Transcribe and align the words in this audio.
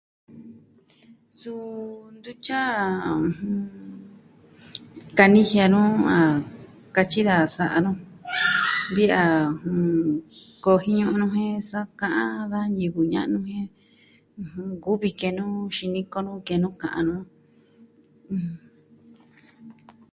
Suu 1.39 1.97
ntu 2.15 2.31
tyi 2.43 2.55
a 2.61 2.63
kanijia 5.17 5.65
nu 5.73 5.81
a 6.17 6.19
katyi 6.95 7.21
da 7.29 7.35
sa'a 7.55 7.77
nu 7.85 7.91
vi 8.95 9.05
a 9.21 9.23
kojiñu 10.63 11.05
nu 11.21 11.25
jen 11.35 11.57
sa'a 11.69 11.91
ka'an 11.99 12.35
da 12.51 12.59
ñivɨ 12.77 13.01
ña'nu 13.13 13.37
jen 13.47 13.67
nkuvi 14.73 15.09
ke'en 15.19 15.35
nu 15.37 15.45
xiniko 15.75 16.17
nu 16.25 16.33
ke'en 16.47 16.61
nu 16.63 16.69
ka'an 16.81 17.05
nu. 17.09 17.17